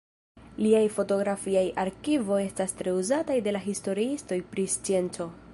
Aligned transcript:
Liaj 0.65 0.79
fotografiaj 0.93 1.63
arkivo 1.83 2.41
estas 2.45 2.75
tre 2.81 2.97
uzataj 3.03 3.39
de 3.49 3.57
historiistoj 3.69 4.45
pri 4.55 4.71
scienco. 4.79 5.35